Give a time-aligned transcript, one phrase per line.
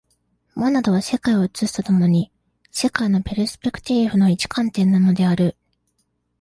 [0.55, 2.31] モナドは世界を映すと共に、
[2.71, 5.55] 世界のペルスペクティーフの一観点なのである。